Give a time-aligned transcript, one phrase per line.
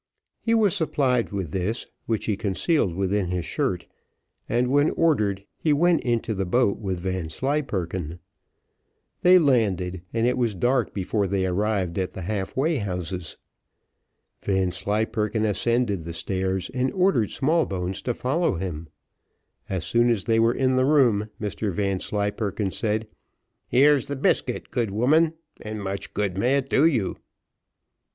[0.41, 3.85] He was supplied with this, which he concealed within his shirt,
[4.49, 8.17] and when ordered, he went into the boat with Vanslyperken.
[9.21, 13.37] They landed, and it was dark before they arrived at the half way houses.
[14.41, 18.89] Vanslyperken ascended the stairs, and ordered Smallbones to follow him.
[19.69, 23.07] As soon as they were in the room, Mr Vanslyperken said,
[23.67, 27.17] "Here is the biscuit, good woman, and much good may it do you."